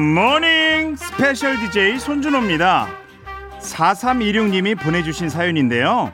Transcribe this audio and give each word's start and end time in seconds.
굿모닝 0.00 0.96
스페셜 0.96 1.58
DJ 1.58 1.98
손준호입니다 1.98 2.88
4326님이 3.60 4.74
보내주신 4.80 5.28
사연인데요 5.28 6.10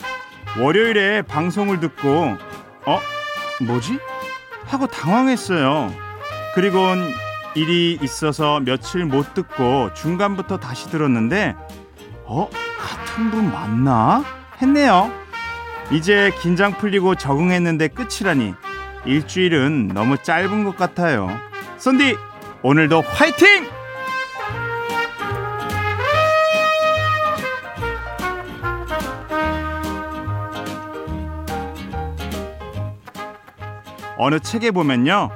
월요일에 0.58 1.22
방송을 1.22 1.78
듣고 1.78 2.36
어? 2.84 3.00
뭐지? 3.60 4.00
하고 4.64 4.88
당황했어요 4.88 5.94
그리곤 6.56 7.12
일이 7.54 7.96
있어서 8.02 8.58
며칠 8.58 9.04
못 9.04 9.34
듣고 9.34 9.94
중간부터 9.94 10.58
다시 10.58 10.90
들었는데 10.90 11.54
어? 12.24 12.50
같은 12.80 13.30
분 13.30 13.52
맞나? 13.52 14.24
했네요 14.60 15.12
이제 15.92 16.32
긴장 16.42 16.76
풀리고 16.76 17.14
적응했는데 17.14 17.86
끝이라니 17.86 18.52
일주일은 19.04 19.92
너무 19.94 20.20
짧은 20.20 20.64
것 20.64 20.76
같아요 20.76 21.28
썬디 21.78 22.16
오늘도 22.62 23.02
화이팅! 23.02 23.75
어느 34.18 34.40
책에 34.40 34.70
보면요. 34.70 35.30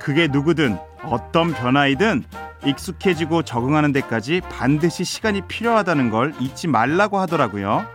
그게 0.00 0.28
누구든 0.28 0.78
어떤 1.04 1.52
변화이든 1.52 2.24
익숙해지고 2.64 3.42
적응하는 3.42 3.92
데까지 3.92 4.40
반드시 4.50 5.04
시간이 5.04 5.42
필요하다는 5.42 6.10
걸 6.10 6.34
잊지 6.40 6.66
말라고 6.68 7.18
하더라고요. 7.18 7.86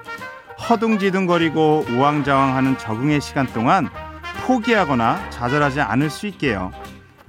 허둥지둥거리고 0.70 1.86
우왕좌왕하는 1.90 2.78
적응의 2.78 3.22
시간 3.22 3.48
동안 3.48 3.90
포기하거나 4.46 5.30
좌절하지 5.30 5.82
않을 5.82 6.10
수 6.10 6.28
있게요. 6.28 6.72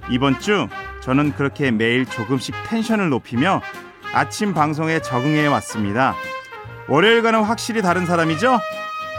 이번 0.09 0.39
주 0.39 0.67
저는 1.01 1.33
그렇게 1.33 1.71
매일 1.71 2.05
조금씩 2.05 2.55
텐션을 2.67 3.09
높이며 3.09 3.61
아침 4.13 4.53
방송에 4.53 5.01
적응해 5.01 5.47
왔습니다. 5.47 6.15
월요일과는 6.87 7.43
확실히 7.43 7.81
다른 7.81 8.05
사람이죠? 8.05 8.59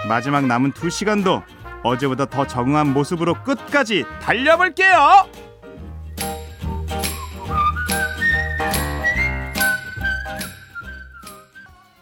마지막 0.09 0.47
남은 0.47 0.73
두 0.73 0.91
시간도 0.91 1.43
어제보다 1.83 2.27
더 2.27 2.47
적응한 2.47 2.93
모습으로 2.93 3.35
끝까지 3.43 4.05
달려볼게요! 4.21 4.97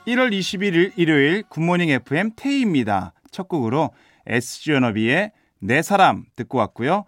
1월 0.07 0.33
21일 0.33 0.93
일요일 0.97 1.43
굿모닝 1.49 1.91
FM 1.91 2.33
테이입니다. 2.37 3.13
첫 3.31 3.49
곡으로 3.49 3.91
SG워너비의 4.27 5.33
내 5.61 5.83
사람 5.83 6.25
듣고 6.37 6.59
왔고요. 6.59 7.05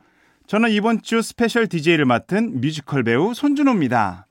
저는 0.46 0.70
이번 0.70 1.02
주 1.02 1.22
스페셜 1.22 1.66
DJ를 1.68 2.04
맡은 2.04 2.60
뮤지컬 2.60 3.02
배우 3.02 3.32
손준호입니다. 3.34 4.26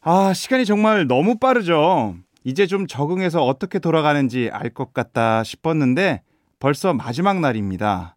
아, 0.00 0.32
시간이 0.34 0.64
정말 0.64 1.06
너무 1.06 1.38
빠르죠. 1.38 2.16
이제 2.44 2.66
좀 2.66 2.86
적응해서 2.86 3.44
어떻게 3.44 3.78
돌아가는지 3.78 4.50
알 4.52 4.70
것 4.70 4.92
같다 4.92 5.44
싶었는데 5.44 6.22
벌써 6.64 6.94
마지막 6.94 7.40
날입니다. 7.40 8.16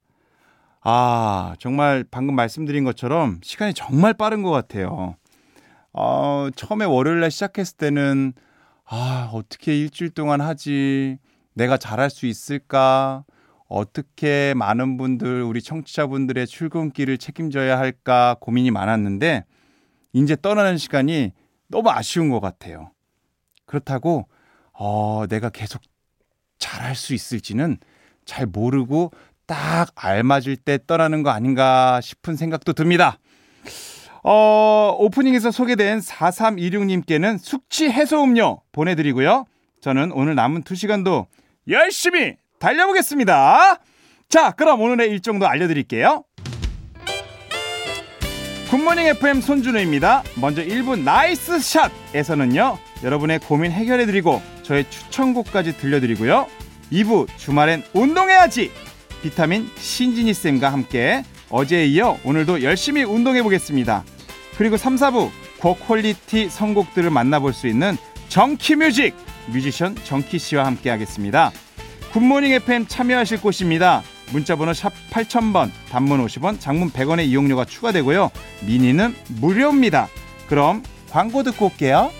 아, 0.79 1.53
정말 1.59 2.05
방금 2.09 2.33
말씀드린 2.33 2.85
것처럼 2.85 3.41
시간이 3.43 3.73
정말 3.73 4.13
빠른 4.13 4.41
것 4.41 4.51
같아요. 4.51 5.17
어, 5.91 6.47
처음에 6.55 6.85
월요일 6.85 7.19
날 7.19 7.29
시작했을 7.29 7.75
때는 7.75 8.31
아, 8.85 9.29
어떻게 9.33 9.77
일주일 9.77 10.11
동안 10.11 10.39
하지? 10.39 11.17
내가 11.55 11.75
잘할 11.75 12.09
수 12.09 12.25
있을까? 12.25 13.25
어떻게 13.67 14.53
많은 14.55 14.95
분들, 14.95 15.43
우리 15.43 15.61
청취자분들의 15.61 16.47
출근길을 16.47 17.17
책임져야 17.17 17.77
할까 17.77 18.37
고민이 18.39 18.71
많았는데, 18.71 19.43
이제 20.13 20.37
떠나는 20.41 20.77
시간이 20.77 21.33
너무 21.67 21.89
아쉬운 21.89 22.29
것 22.29 22.39
같아요. 22.39 22.91
그렇다고, 23.65 24.29
어, 24.71 25.25
내가 25.27 25.49
계속 25.49 25.81
잘할 26.59 26.95
수 26.95 27.13
있을지는 27.13 27.77
잘 28.27 28.45
모르고 28.45 29.11
딱 29.47 29.87
알맞을 29.95 30.57
때 30.57 30.77
떠나는 30.85 31.23
거 31.23 31.31
아닌가 31.31 31.99
싶은 32.01 32.35
생각도 32.35 32.73
듭니다. 32.73 33.17
어, 34.23 34.95
오프닝에서 34.99 35.51
소개된 35.51 35.99
4326님께는 35.99 37.39
숙취 37.39 37.89
해소 37.89 38.23
음료 38.23 38.61
보내드리고요. 38.73 39.45
저는 39.81 40.11
오늘 40.11 40.35
남은 40.35 40.63
2시간도 40.63 41.25
열심히 41.69 42.35
달려보겠습니다. 42.59 43.79
자, 44.27 44.51
그럼 44.51 44.81
오늘의 44.81 45.09
일정도 45.09 45.47
알려드릴게요. 45.47 46.23
굿모닝 48.69 49.07
FM 49.07 49.39
손준호입니다. 49.39 50.23
먼저 50.41 50.61
1부 50.61 51.03
나이스 51.03 51.59
샷에서는요, 51.59 52.77
여러분의 53.05 53.39
고민 53.39 53.71
해결해드리고 53.71 54.41
저의 54.63 54.89
추천곡까지 54.89 55.77
들려드리고요. 55.77 56.47
2부 56.91 57.27
주말엔 57.37 57.83
운동해야지! 57.93 58.71
비타민 59.21 59.69
신진이쌤과 59.77 60.71
함께 60.71 61.23
어제에 61.49 61.85
이어 61.87 62.17
오늘도 62.23 62.63
열심히 62.63 63.03
운동해 63.03 63.41
보겠습니다. 63.41 64.03
그리고 64.57 64.77
3, 64.77 64.95
4부 64.95 65.29
고퀄리티 65.59 66.49
선곡들을 66.49 67.09
만나볼 67.09 67.53
수 67.53 67.67
있는 67.67 67.97
정키 68.29 68.75
뮤직 68.75 69.15
뮤지션 69.47 69.95
정키 70.03 70.39
씨와 70.39 70.65
함께 70.65 70.89
하겠습니다. 70.89 71.51
굿모닝 72.11 72.51
FM 72.53 72.87
참여하실 72.87 73.41
곳입니다. 73.41 74.03
문자번호 74.31 74.73
샵 74.73 74.91
8000번, 75.11 75.71
단문 75.89 76.25
50원, 76.25 76.59
장문 76.59 76.91
100원의 76.91 77.27
이용료가 77.27 77.65
추가되고요. 77.65 78.31
미니는 78.65 79.15
무료입니다. 79.39 80.09
그럼 80.47 80.83
광고 81.09 81.43
듣고 81.43 81.67
올게요. 81.67 82.11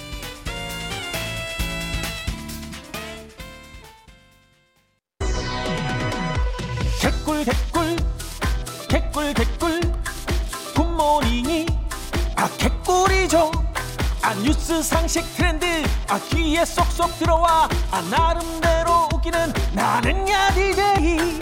상식 14.82 15.24
트렌드 15.36 15.66
아 16.08 16.20
귀에 16.30 16.64
쏙쏙 16.66 17.20
들어와 17.20 17.68
아 17.92 18.02
나름대로 18.10 19.10
웃기는 19.14 19.54
나는야 19.74 20.52
디제이 20.52 21.40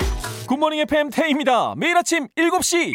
굿모닝 0.48 0.80
FM 0.82 1.10
테이입니다 1.10 1.74
매일 1.76 1.98
아침 1.98 2.28
7시 2.36 2.92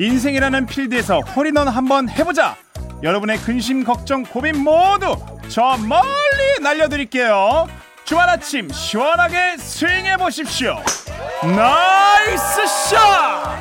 인생이라는 0.00 0.64
필드에서 0.64 1.20
홀인원 1.20 1.68
한번 1.68 2.08
해보자. 2.08 2.56
여러분의 3.02 3.36
근심, 3.38 3.84
걱정, 3.84 4.22
고민 4.22 4.58
모두 4.64 5.14
저 5.48 5.76
멀리 5.76 6.62
날려드릴게요. 6.62 7.66
주말 8.10 8.28
아침 8.28 8.68
시원하게 8.68 9.56
스윙해 9.56 10.16
보십시오. 10.16 10.82
나이스 11.44 12.66
샷! 12.66 13.56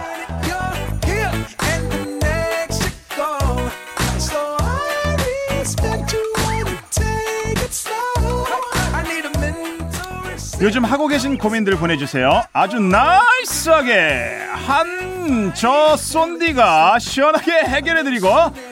요즘 10.60 10.84
하고 10.84 11.08
계신 11.08 11.38
고민들 11.38 11.76
보내주세요. 11.78 12.42
아주 12.52 12.80
nice하게 12.80 14.48
한 14.66 15.10
저 15.56 15.96
쏜디가 15.96 17.00
시원하게 17.00 17.52
해결해드리고 17.52 18.28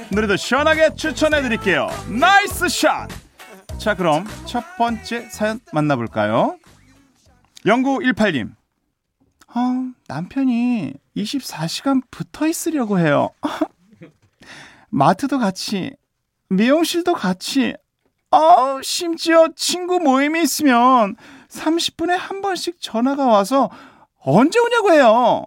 노래도 0.10 0.36
시원하게 0.36 0.96
추천해드릴게요. 0.96 1.88
나이스 2.08 2.68
샷! 2.70 3.08
자 3.78 3.96
그럼 3.96 4.26
첫 4.46 4.64
번째 4.78 5.30
사연 5.30 5.60
만나볼까요? 5.72 6.58
영구 7.66 8.00
18님 8.00 8.52
어, 9.56 9.60
남편이 10.08 10.94
24시간 11.16 12.02
붙어 12.12 12.48
있으려고 12.48 13.00
해요. 13.00 13.30
마트도 14.90 15.40
같이 15.40 15.92
미용실도 16.50 17.14
같이 17.14 17.76
어, 18.32 18.82
심지어 18.84 19.48
친구 19.56 20.00
모임이 20.00 20.42
있으면 20.44 21.16
30분에 21.48 22.10
한 22.10 22.42
번씩 22.42 22.82
전화가 22.82 23.26
와서 23.26 23.70
언제 24.20 24.60
오냐고 24.60 24.92
해요. 24.92 25.46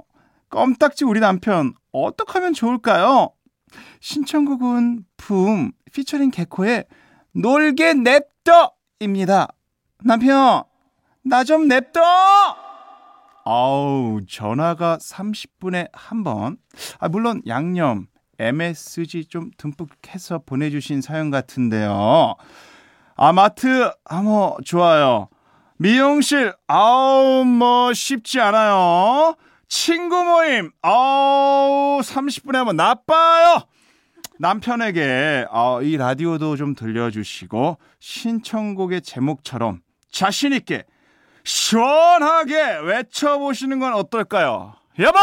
껌딱지 0.48 1.04
우리 1.04 1.20
남편 1.20 1.74
어떻게 1.92 2.32
하면 2.34 2.54
좋을까요? 2.54 3.30
신청곡은 4.00 5.04
붐 5.16 5.72
피처링 5.92 6.30
개코의 6.30 6.86
놀게 7.32 7.94
냅둬 7.94 8.72
입니다. 9.00 9.48
남편 10.02 10.64
나 11.22 11.44
좀 11.44 11.68
냅둬. 11.68 12.00
아우 13.44 14.20
전화가 14.28 14.98
30분에 14.98 15.88
한 15.92 16.24
번. 16.24 16.56
아 16.98 17.08
물론 17.08 17.42
양념 17.46 18.06
MSG 18.38 19.26
좀 19.26 19.50
듬뿍 19.58 19.88
해서 20.08 20.40
보내주신 20.44 21.02
사연 21.02 21.30
같은데요. 21.30 22.34
아, 23.16 23.32
마트, 23.34 23.92
아, 24.06 24.22
뭐, 24.22 24.56
좋아요. 24.64 25.28
미용실, 25.76 26.54
아우, 26.66 27.44
뭐, 27.44 27.92
쉽지 27.92 28.40
않아요. 28.40 29.34
친구 29.68 30.24
모임, 30.24 30.70
아우, 30.80 32.00
30분에 32.02 32.54
한번 32.54 32.76
나빠요. 32.76 33.64
남편에게, 34.40 35.46
아, 35.50 35.80
이 35.82 35.98
라디오도 35.98 36.56
좀 36.56 36.74
들려주시고, 36.74 37.76
신청곡의 38.00 39.02
제목처럼 39.02 39.82
자신 40.10 40.54
있게, 40.54 40.84
시원하게 41.44 42.78
외쳐보시는 42.84 43.80
건 43.80 43.92
어떨까요? 43.92 44.74
여보! 44.98 45.18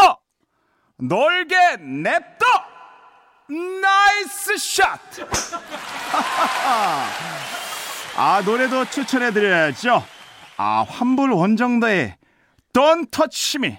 놀게 0.98 1.78
냅둬! 1.80 2.46
나이스 3.82 4.56
샷! 4.56 5.00
아, 8.16 8.40
노래도 8.44 8.84
추천해드려야죠. 8.84 10.04
아, 10.58 10.86
환불 10.88 11.32
원정대의 11.32 12.14
Don't 12.72 13.10
Touch 13.10 13.58
Me 13.58 13.78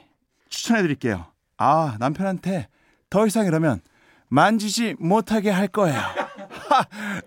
추천해드릴게요. 0.49 1.27
아, 1.57 1.95
남편한테 1.97 2.67
더 3.09 3.25
이상 3.25 3.45
이러면 3.45 3.79
만지지 4.29 4.95
못하게 4.99 5.49
할 5.49 5.67
거예요. 5.67 5.99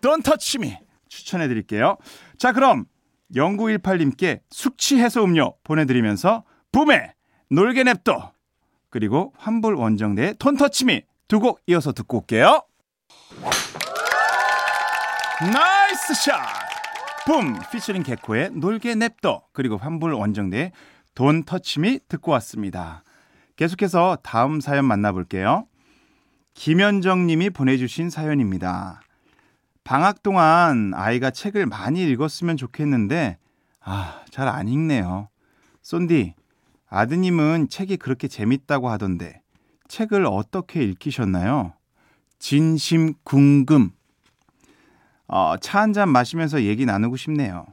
Don't 0.01 0.25
Touch 0.25 0.59
Me 0.59 0.79
추천해 1.09 1.49
드릴게요. 1.49 1.97
자, 2.39 2.53
그럼 2.53 2.87
0918님께 3.35 4.41
숙취 4.51 4.99
해소 4.99 5.25
음료 5.25 5.55
보내드리면서 5.65 6.45
붐의 6.73 7.13
놀게 7.51 7.85
냅둬 7.85 8.33
그리고 8.91 9.33
환불 9.37 9.75
원정대의 9.75 10.35
Don't 10.35 10.59
Touch 10.59 10.85
Me 10.85 11.03
두곡 11.29 11.61
이어서 11.67 11.93
듣고 11.93 12.19
올게요. 12.19 12.63
nice 15.41 16.15
shot! 16.15 16.41
붐! 17.27 17.59
피처링 17.71 18.03
개코의 18.03 18.51
놀게 18.53 18.95
냅둬 18.95 19.43
그리고 19.53 19.77
환불 19.77 20.13
원정대의 20.15 20.73
Don't 21.15 21.45
Touch 21.45 21.85
Me 21.85 22.01
듣고 22.09 22.33
왔습니다. 22.33 23.05
계속해서 23.57 24.19
다음 24.23 24.61
사연 24.61 24.85
만나볼게요. 24.85 25.67
김현정 26.55 27.27
님이 27.27 27.51
보내주신 27.51 28.11
사연입니다. 28.11 29.01
방학 29.85 30.23
동안 30.23 30.93
아이가 30.95 31.31
책을 31.31 31.67
많이 31.67 32.03
읽었으면 32.09 32.57
좋겠는데, 32.57 33.39
아, 33.81 34.23
잘 34.31 34.49
안 34.49 34.69
읽네요. 34.69 35.29
쏜디, 35.83 36.35
아드님은 36.89 37.69
책이 37.69 37.97
그렇게 37.97 38.29
재밌다고 38.29 38.89
하던데, 38.91 39.41
책을 39.89 40.25
어떻게 40.27 40.85
읽히셨나요? 40.85 41.73
진심 42.39 43.15
궁금. 43.25 43.91
어, 45.27 45.57
차 45.59 45.81
한 45.81 45.93
잔 45.93 46.11
마시면서 46.11 46.63
얘기 46.63 46.85
나누고 46.87 47.17
싶네요. 47.17 47.67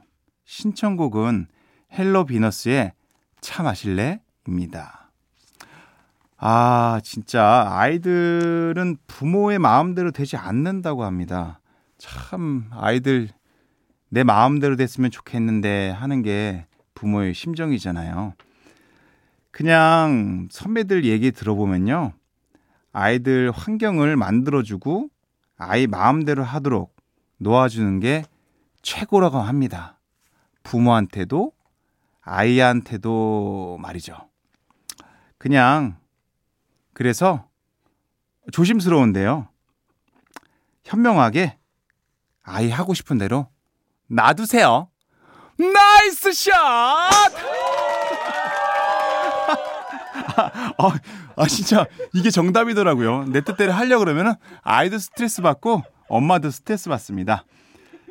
신청곡은 0.46 1.46
헬로 1.92 2.24
비너스의 2.24 2.92
차 3.40 3.62
마실래? 3.62 4.20
입니다. 4.48 4.99
아, 6.42 7.00
진짜 7.04 7.68
아이들은 7.70 8.96
부모의 9.06 9.58
마음대로 9.58 10.10
되지 10.10 10.38
않는다고 10.38 11.04
합니다. 11.04 11.60
참 11.98 12.70
아이들 12.72 13.28
내 14.08 14.24
마음대로 14.24 14.74
됐으면 14.76 15.10
좋겠는데 15.10 15.90
하는 15.90 16.22
게 16.22 16.66
부모의 16.94 17.34
심정이잖아요. 17.34 18.32
그냥 19.50 20.48
선배들 20.50 21.04
얘기 21.04 21.30
들어보면요. 21.30 22.12
아이들 22.92 23.50
환경을 23.50 24.16
만들어주고 24.16 25.10
아이 25.58 25.86
마음대로 25.86 26.42
하도록 26.42 26.96
놓아주는 27.36 28.00
게 28.00 28.24
최고라고 28.80 29.36
합니다. 29.38 29.98
부모한테도 30.62 31.52
아이한테도 32.22 33.78
말이죠. 33.82 34.16
그냥 35.36 35.99
그래서 37.00 37.48
조심스러운데요. 38.52 39.48
현명하게 40.84 41.56
아이 42.42 42.68
하고 42.68 42.92
싶은 42.92 43.16
대로 43.16 43.48
놔두세요. 44.08 44.90
nice 45.56 46.30
shot! 46.34 46.52
아, 50.76 50.92
아, 51.36 51.46
진짜 51.46 51.86
이게 52.12 52.28
정답이더라고요. 52.28 53.24
내 53.28 53.40
뜻대로 53.40 53.72
하려고 53.72 54.04
그러면은 54.04 54.34
아이도 54.60 54.98
스트레스 54.98 55.40
받고 55.40 55.82
엄마도 56.10 56.50
스트레스 56.50 56.90
받습니다. 56.90 57.46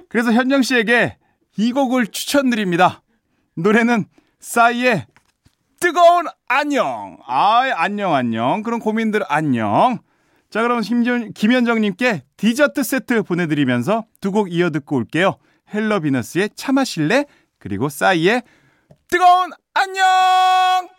그래서 0.10 0.34
현정 0.34 0.64
씨에게 0.64 1.16
이 1.58 1.74
곡을 1.74 2.08
추천드립니다. 2.08 3.04
노래는 3.54 4.06
싸이의 4.40 5.06
뜨거운 5.80 6.26
안녕. 6.48 7.18
아, 7.26 7.62
안녕, 7.76 8.14
안녕. 8.14 8.64
그런 8.64 8.80
고민들 8.80 9.22
안녕. 9.28 10.00
자, 10.50 10.62
그럼 10.62 10.82
김현, 10.82 11.34
김현정님께 11.34 12.24
디저트 12.38 12.84
세트 12.84 13.24
보내드리면서 13.24 14.06
두 14.22 14.32
곡 14.32 14.52
이어 14.52 14.70
듣고 14.72 14.96
올게요. 14.98 15.38
헬러 15.74 16.00
비너스의 16.00 16.50
차 16.56 16.72
마실래? 16.72 17.26
그리고 17.60 17.90
싸이의 17.90 18.44
뜨거운 19.10 19.52
안녕! 19.74 20.90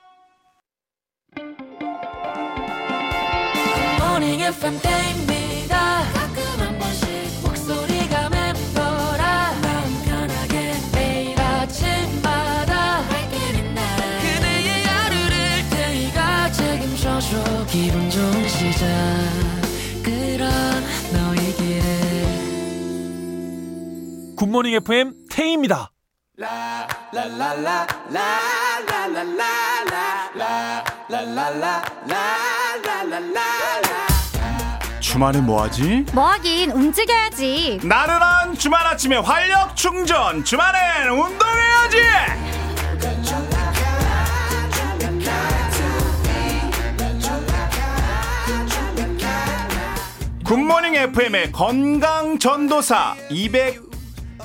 굿모닝 24.40 24.72
FM 24.72 25.12
태희입니다. 25.30 25.90
주말에 35.00 35.40
뭐하지? 35.42 36.06
뭐하긴 36.14 36.70
움직여야지. 36.70 37.80
나른한 37.84 38.54
주말 38.54 38.86
아침에 38.86 39.16
활력 39.16 39.76
충전 39.76 40.42
주말엔 40.42 41.10
운동해야지 41.10 41.98
굿모닝 50.46 50.94
FM의 50.94 51.52
건강 51.52 52.38
전도사 52.38 53.16
200 53.28 53.89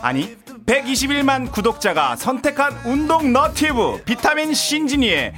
아니 0.06 0.38
121만 0.68 1.52
구독자가 1.52 2.16
선택한 2.16 2.80
운동 2.86 3.34
너티브 3.34 4.04
비타민 4.06 4.54
신진이의 4.54 5.34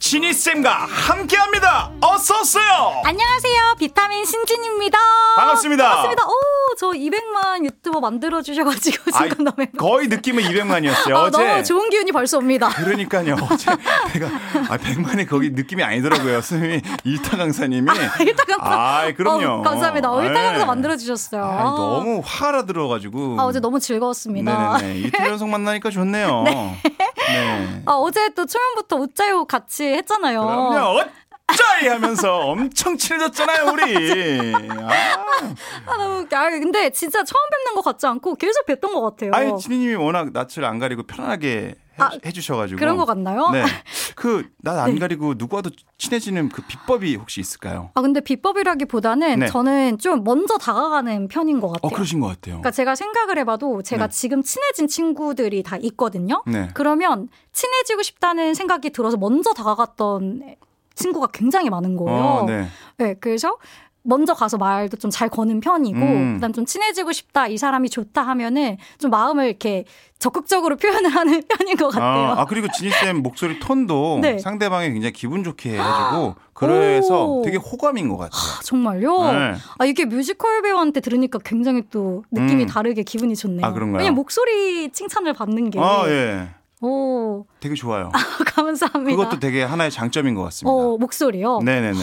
지니쌤과 0.00 0.70
함께합니다 0.74 1.92
어서 2.00 2.40
오세요 2.40 3.00
안녕하세요. 3.04 3.76
비타민 3.78 4.24
신진입니다. 4.24 4.98
반갑습니다. 5.36 5.84
반갑습니다. 5.84 6.24
오, 6.26 6.32
저 6.78 6.90
200만 6.90 7.64
유튜버 7.64 7.98
만들어 7.98 8.40
주셔가지고 8.40 9.10
지금 9.10 9.14
아이, 9.20 9.28
너무 9.30 9.66
거의 9.76 10.06
느낌은 10.06 10.44
200만이었어요 10.44 11.12
아, 11.12 11.22
어제 11.22 11.44
너무 11.44 11.64
좋은 11.64 11.90
기운이 11.90 12.12
벌써 12.12 12.38
옵니다. 12.38 12.68
그러니까요. 12.68 13.34
어제 13.50 13.72
내가 14.12 14.28
아 14.72 14.76
100만이 14.78 15.28
거기 15.28 15.50
느낌이 15.50 15.82
아니더라고요. 15.82 16.40
선생님이 16.40 16.82
일타 17.02 17.36
강사님이. 17.36 17.90
일타 18.20 18.44
강사. 18.44 18.62
아, 18.62 19.12
그럼요. 19.12 19.60
어, 19.60 19.62
감사합니다. 19.62 20.12
어, 20.12 20.22
일타 20.22 20.40
강사 20.40 20.58
네. 20.58 20.64
만들어 20.64 20.96
주셨어요. 20.96 21.44
아, 21.44 21.62
너무 21.64 22.22
화가 22.24 22.66
들어가지고. 22.66 23.40
아, 23.40 23.44
어제 23.46 23.58
너무 23.58 23.80
즐거웠습니다. 23.80 24.78
네네네. 24.78 25.00
이틀 25.00 25.26
연속 25.26 25.48
만나니까 25.48 25.90
좋네요. 25.90 26.44
네. 26.44 27.82
아, 27.86 27.92
어제 27.94 28.28
또 28.36 28.46
초면부터 28.46 28.96
웃자요 28.98 29.46
같이 29.46 29.84
했잖아요. 29.84 30.42
그럼요. 30.42 31.04
어쩌이 31.50 31.88
하면서 31.88 32.38
엄청 32.40 32.96
친해졌잖아요, 32.96 33.72
우리. 33.72 34.52
아, 34.54 35.54
아, 35.86 35.96
너무 35.96 36.20
웃겨. 36.20 36.36
아, 36.36 36.50
근데 36.50 36.90
진짜 36.90 37.24
처음 37.24 37.40
뵙는 37.50 37.74
것 37.74 37.82
같지 37.82 38.06
않고 38.06 38.34
계속 38.34 38.66
뵀던 38.66 38.92
것 38.92 39.00
같아요. 39.02 39.30
아니, 39.32 39.58
지니님이 39.58 39.94
워낙 39.94 40.32
낯을 40.32 40.64
안 40.64 40.78
가리고 40.78 41.04
편안하게 41.04 41.48
해, 41.48 41.74
아, 41.98 42.10
해주셔가지고. 42.24 42.78
그런 42.78 42.96
것 42.96 43.06
같나요? 43.06 43.48
네. 43.50 43.64
그, 44.14 44.48
낯안 44.58 44.94
네. 44.94 44.98
가리고 45.00 45.34
누구와도 45.36 45.70
친해지는 45.96 46.50
그 46.50 46.62
비법이 46.62 47.16
혹시 47.16 47.40
있을까요? 47.40 47.90
아, 47.94 48.02
근데 48.02 48.20
비법이라기보다는 48.20 49.38
네. 49.40 49.46
저는 49.46 49.98
좀 49.98 50.22
먼저 50.24 50.58
다가가는 50.58 51.28
편인 51.28 51.60
것 51.60 51.68
같아요. 51.68 51.88
어, 51.90 51.94
그러신 51.94 52.20
것 52.20 52.26
같아요. 52.28 52.56
그러니까 52.56 52.70
제가 52.70 52.94
생각을 52.94 53.38
해봐도 53.38 53.82
제가 53.82 54.08
네. 54.08 54.14
지금 54.14 54.42
친해진 54.42 54.86
친구들이 54.86 55.62
다 55.62 55.76
있거든요. 55.78 56.42
네. 56.46 56.68
그러면 56.74 57.28
친해지고 57.52 58.02
싶다는 58.02 58.54
생각이 58.54 58.90
들어서 58.90 59.16
먼저 59.16 59.52
다가갔던 59.52 60.56
친구가 60.98 61.28
굉장히 61.32 61.70
많은 61.70 61.96
거예요. 61.96 62.20
어, 62.20 62.44
네. 62.46 62.66
네, 62.98 63.14
그래서 63.20 63.56
먼저 64.02 64.32
가서 64.32 64.56
말도 64.56 64.96
좀 64.96 65.10
잘 65.10 65.28
거는 65.28 65.60
편이고 65.60 65.98
음. 65.98 66.34
그다음 66.34 66.52
좀 66.52 66.64
친해지고 66.64 67.12
싶다 67.12 67.46
이 67.48 67.58
사람이 67.58 67.90
좋다 67.90 68.22
하면은 68.22 68.76
좀 68.98 69.10
마음을 69.10 69.46
이렇게 69.46 69.84
적극적으로 70.18 70.76
표현을 70.76 71.10
하는 71.10 71.42
편인 71.48 71.76
것 71.76 71.88
같아요. 71.88 72.28
아, 72.32 72.40
아, 72.40 72.44
그리고 72.46 72.68
지니쌤 72.72 73.22
목소리 73.22 73.58
톤도 73.58 74.20
네. 74.22 74.38
상대방이 74.38 74.92
굉장히 74.92 75.12
기분 75.12 75.44
좋게 75.44 75.72
해가지고 75.74 76.36
그래서 76.54 77.26
오. 77.26 77.42
되게 77.42 77.56
호감인 77.58 78.08
것 78.08 78.16
같아요. 78.16 78.40
아, 78.40 78.60
정말요? 78.62 79.32
네. 79.32 79.54
아 79.78 79.84
이게 79.84 80.04
뮤지컬 80.06 80.62
배우한테 80.62 81.00
들으니까 81.00 81.38
굉장히 81.44 81.82
또 81.90 82.24
느낌이 82.30 82.62
음. 82.64 82.68
다르게 82.68 83.02
기분이 83.02 83.36
좋네요. 83.36 83.66
아, 83.66 83.72
그런가요? 83.72 83.98
왜냐면 83.98 84.14
목소리 84.16 84.90
칭찬을 84.90 85.34
받는 85.34 85.70
게. 85.70 85.80
아, 85.80 86.04
예. 86.08 86.48
오 86.80 87.44
되게 87.60 87.74
좋아요. 87.74 88.10
감사합니다. 88.54 89.16
그것도 89.16 89.40
되게 89.40 89.62
하나의 89.62 89.90
장점인 89.90 90.34
것 90.34 90.42
같습니다. 90.44 90.72
어 90.72 90.96
목소리요. 90.98 91.58
네네네네. 91.64 91.98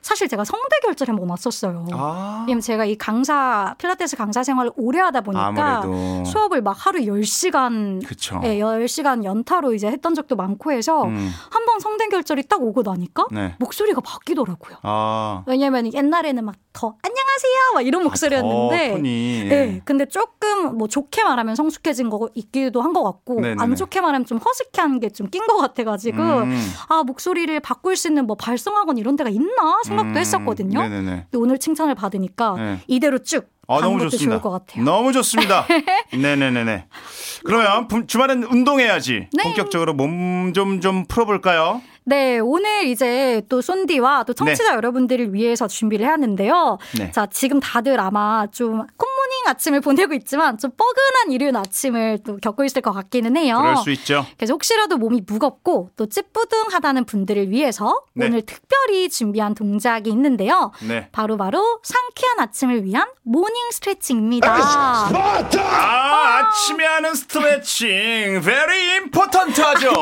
사실 0.00 0.28
제가 0.28 0.44
성대 0.44 0.78
결절 0.84 1.08
한번 1.08 1.28
왔었어요. 1.30 1.86
아, 1.92 2.44
왜냐면 2.46 2.60
제가 2.60 2.84
이 2.84 2.96
강사 2.96 3.74
필라테스 3.78 4.16
강사 4.16 4.42
생활을 4.42 4.70
오래 4.76 5.00
하다 5.00 5.22
보니까 5.22 5.46
아무래도. 5.46 6.24
수업을 6.24 6.62
막 6.62 6.76
하루 6.78 7.00
10시간 7.00 8.04
그쵸. 8.06 8.40
예, 8.44 8.58
10시간 8.58 9.24
연타로 9.24 9.74
이제 9.74 9.88
했던 9.88 10.14
적도 10.14 10.36
많고 10.36 10.72
해서 10.72 11.04
음. 11.04 11.30
한번 11.50 11.80
성대 11.80 12.06
결절이 12.08 12.44
딱 12.44 12.62
오고 12.62 12.82
나니까 12.82 13.26
네. 13.32 13.54
목소리가 13.58 14.00
바뀌더라고요. 14.00 14.76
아, 14.82 15.42
왜냐면 15.46 15.92
옛날에는 15.92 16.44
막 16.44 16.54
더 16.74 16.94
안녕하세요 17.02 17.74
막 17.74 17.86
이런 17.86 18.02
목소리였는데 18.02 18.86
아, 18.86 18.88
더 18.92 18.96
톤이. 18.96 19.44
네, 19.46 19.82
근데 19.84 20.06
조금 20.06 20.78
뭐 20.78 20.88
좋게 20.88 21.22
말하면 21.22 21.54
성숙해진 21.54 22.08
거 22.08 22.30
있기도 22.34 22.80
한 22.80 22.94
것 22.94 23.02
같고 23.04 23.34
네네네. 23.42 23.62
안 23.62 23.74
좋게 23.76 24.00
말하면 24.00 24.24
좀 24.24 24.38
허스키한 24.38 24.91
게 25.00 25.08
좀 25.10 25.28
낀 25.30 25.46
것 25.46 25.56
같아가지고 25.58 26.16
음. 26.22 26.72
아 26.88 27.02
목소리를 27.04 27.58
바꿀 27.60 27.96
수 27.96 28.08
있는 28.08 28.26
뭐 28.26 28.36
발성학원 28.36 28.98
이런 28.98 29.16
데가 29.16 29.30
있나 29.30 29.80
생각도 29.84 30.10
음, 30.10 30.16
했었거든요. 30.16 30.80
네네네. 30.82 31.10
근데 31.30 31.38
오늘 31.38 31.58
칭찬을 31.58 31.94
받으니까 31.94 32.54
네. 32.56 32.78
이대로 32.86 33.18
쭉 33.18 33.48
아, 33.68 33.80
너무 33.80 33.98
것도 33.98 34.10
좋습니다. 34.10 34.34
좋을 34.36 34.42
것 34.42 34.50
같아요. 34.50 34.84
너무 34.84 35.12
좋습니다. 35.12 35.66
네네네네. 36.12 36.86
그러면 37.44 37.88
부- 37.88 38.06
주말엔 38.06 38.44
운동해야지. 38.44 39.28
네. 39.32 39.42
본격적으로 39.42 39.94
몸 39.94 40.52
좀좀 40.52 41.06
풀어볼까요? 41.06 41.80
네, 42.04 42.38
오늘 42.40 42.86
이제 42.86 43.42
또 43.48 43.60
쏜디와 43.60 44.24
또 44.24 44.32
청취자 44.32 44.74
여러분들을 44.74 45.32
위해서 45.34 45.68
준비를 45.68 46.04
해왔는데요. 46.06 46.78
네. 46.98 47.10
자, 47.12 47.26
지금 47.26 47.60
다들 47.60 48.00
아마 48.00 48.46
좀 48.50 48.84
굿모닝 48.96 49.46
아침을 49.46 49.80
보내고 49.82 50.14
있지만 50.14 50.58
좀 50.58 50.72
뻐근한 50.72 51.30
일요일 51.30 51.56
아침을 51.56 52.18
또 52.24 52.38
겪고 52.38 52.64
있을 52.64 52.82
것 52.82 52.92
같기는 52.92 53.36
해요. 53.36 53.58
그럴 53.58 53.76
수 53.76 53.90
있죠. 53.92 54.26
그래서 54.36 54.52
혹시라도 54.54 54.96
몸이 54.96 55.22
무겁고 55.26 55.90
또 55.96 56.06
찌뿌둥하다는 56.08 57.04
분들을 57.04 57.50
위해서 57.50 58.02
네. 58.14 58.26
오늘 58.26 58.42
특별히 58.42 59.08
준비한 59.08 59.54
동작이 59.54 60.10
있는데요. 60.10 60.72
네. 60.86 61.08
바로 61.12 61.36
바로 61.36 61.80
상쾌한 61.82 62.40
아침을 62.40 62.84
위한 62.84 63.06
morning 63.22 63.70
스트레칭입니다. 63.70 64.52
아, 64.52 66.38
아침에 66.48 66.84
하는 66.84 67.14
스트레칭 67.14 68.40
very 68.42 68.90
important 68.96 69.62
하죠. 69.62 69.92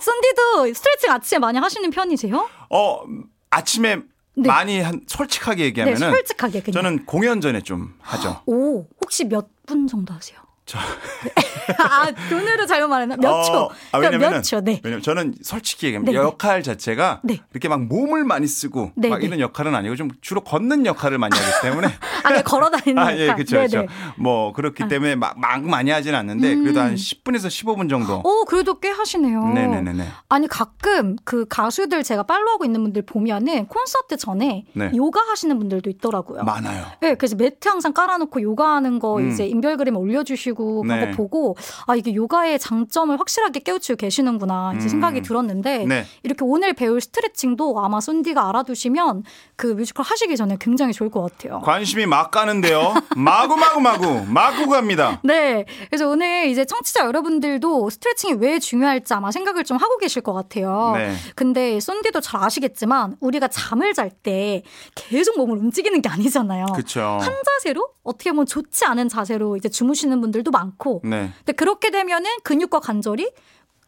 쏜디도 0.00 0.66
스트레칭 0.80 1.10
아침에 1.12 1.38
많이 1.38 1.58
하시는 1.58 1.90
편이세요? 1.90 2.48
어, 2.70 3.02
아침에 3.50 3.96
네. 4.34 4.48
많이 4.48 4.80
한 4.80 5.02
솔직하게 5.06 5.56
네, 5.56 5.64
얘기하면은 5.66 6.10
솔직하게 6.10 6.62
그냥. 6.62 6.72
저는 6.72 7.04
공연 7.04 7.40
전에 7.42 7.60
좀 7.60 7.94
하죠. 8.00 8.40
오, 8.46 8.86
혹시 9.02 9.24
몇 9.24 9.48
분 9.66 9.86
정도 9.86 10.12
하세요? 10.12 10.36
저 10.70 10.78
아, 11.78 12.12
돈으로 12.28 12.64
잘못 12.64 12.86
말했나? 12.86 13.16
몇 13.16 13.42
초? 13.42 13.52
어, 13.52 13.70
아, 13.90 13.98
그러니까 13.98 14.10
왜냐면은 14.10 14.38
몇 14.38 14.42
초? 14.42 14.60
네. 14.60 14.80
왜냐면 14.84 15.02
저는 15.02 15.34
솔직히 15.42 15.86
얘기하면 15.86 16.06
네, 16.06 16.12
네. 16.12 16.18
역할 16.18 16.62
자체가 16.62 17.20
네. 17.24 17.40
이렇게 17.52 17.68
막 17.68 17.82
몸을 17.82 18.22
많이 18.22 18.46
쓰고 18.46 18.92
네, 18.94 19.08
막 19.08 19.18
네. 19.18 19.26
이런 19.26 19.40
역할은 19.40 19.74
아니고 19.74 19.96
좀 19.96 20.10
주로 20.20 20.42
걷는 20.42 20.86
역할을 20.86 21.18
많이 21.18 21.36
하기 21.36 21.62
때문에 21.62 21.88
아, 22.22 22.42
걸어 22.42 22.70
다니는 22.70 22.98
아, 23.02 23.16
예. 23.16 23.32
그렇죠. 23.34 23.56
그렇죠. 23.56 23.86
뭐 24.16 24.52
그렇기 24.52 24.86
때문에 24.86 25.16
막, 25.16 25.40
막 25.40 25.60
많이 25.64 25.90
하진 25.90 26.14
않는데 26.14 26.54
그래도 26.54 26.80
한 26.80 26.94
10분에서 26.94 27.48
15분 27.48 27.90
정도. 27.90 28.22
오, 28.24 28.44
그래도 28.44 28.78
꽤 28.78 28.90
하시네요. 28.90 29.48
네네네 29.48 29.92
네. 29.94 30.06
아니, 30.28 30.46
가끔 30.46 31.16
그 31.24 31.46
가수들 31.48 32.04
제가 32.04 32.22
팔로우하고 32.22 32.64
있는 32.64 32.82
분들 32.84 33.02
보면은 33.02 33.66
콘서트 33.66 34.16
전에 34.16 34.66
네. 34.74 34.92
요가 34.94 35.20
하시는 35.20 35.58
분들도 35.58 35.90
있더라고요. 35.90 36.44
많아요. 36.44 36.84
네, 37.00 37.16
그래서 37.16 37.34
매트 37.34 37.68
항상 37.68 37.92
깔아 37.92 38.18
놓고 38.18 38.40
요가하는 38.40 39.00
거 39.00 39.18
음. 39.18 39.30
이제 39.30 39.46
인별그램 39.46 39.96
올려 39.96 40.22
주시고 40.22 40.59
그런 40.82 41.00
네. 41.00 41.10
거 41.10 41.16
보고 41.16 41.56
아 41.86 41.96
이게 41.96 42.14
요가의 42.14 42.58
장점을 42.58 43.18
확실하게 43.18 43.60
깨우치고 43.60 43.96
계시는구나 43.96 44.74
이제 44.76 44.86
음. 44.86 44.88
생각이 44.88 45.22
들었는데 45.22 45.86
네. 45.86 46.04
이렇게 46.22 46.44
오늘 46.44 46.74
배울 46.74 47.00
스트레칭도 47.00 47.82
아마 47.82 48.00
쏜디가 48.00 48.48
알아두시면 48.48 49.24
그 49.56 49.68
뮤지컬 49.68 50.04
하시기 50.06 50.36
전에 50.36 50.56
굉장히 50.60 50.92
좋을 50.92 51.10
것 51.10 51.22
같아요. 51.22 51.60
관심이 51.60 52.06
막 52.06 52.30
가는데요. 52.30 52.94
마구 53.16 53.56
마구 53.56 53.80
마구 53.80 54.24
마구 54.26 54.68
갑니다. 54.68 55.20
네. 55.24 55.64
그래서 55.88 56.08
오늘 56.08 56.46
이제 56.48 56.64
청취자 56.64 57.06
여러분들도 57.06 57.90
스트레칭이 57.90 58.34
왜 58.34 58.58
중요할지 58.58 59.12
아마 59.14 59.30
생각을 59.30 59.64
좀 59.64 59.76
하고 59.78 59.96
계실 59.98 60.22
것 60.22 60.32
같아요. 60.32 60.92
네. 60.94 61.14
근데 61.34 61.80
쏜디도 61.80 62.20
잘 62.20 62.42
아시겠지만 62.44 63.16
우리가 63.20 63.48
잠을 63.48 63.94
잘 63.94 64.10
때 64.22 64.62
계속 64.94 65.36
몸을 65.38 65.56
움직이는 65.58 66.02
게 66.02 66.08
아니잖아요. 66.08 66.66
그렇죠. 66.74 67.00
한 67.00 67.32
자세로 67.44 67.88
어떻게 68.10 68.30
보면 68.30 68.46
좋지 68.46 68.84
않은 68.84 69.08
자세로 69.08 69.56
이제 69.56 69.68
주무시는 69.68 70.20
분들도 70.20 70.50
많고. 70.50 71.00
네. 71.04 71.30
근데 71.38 71.52
그렇게 71.52 71.90
되면은 71.90 72.28
근육과 72.44 72.80
관절이 72.80 73.30